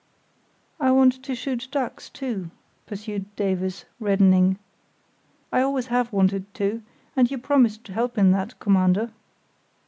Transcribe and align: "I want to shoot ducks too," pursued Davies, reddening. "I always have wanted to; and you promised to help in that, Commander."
"I 0.79 0.89
want 0.89 1.21
to 1.21 1.35
shoot 1.35 1.67
ducks 1.69 2.09
too," 2.09 2.49
pursued 2.87 3.27
Davies, 3.35 3.85
reddening. 3.99 4.57
"I 5.51 5.61
always 5.61 5.85
have 5.93 6.11
wanted 6.11 6.51
to; 6.55 6.81
and 7.15 7.29
you 7.29 7.37
promised 7.37 7.83
to 7.83 7.93
help 7.93 8.17
in 8.17 8.31
that, 8.31 8.57
Commander." 8.59 9.11